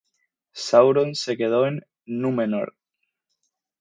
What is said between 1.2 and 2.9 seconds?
quedó en Númenor.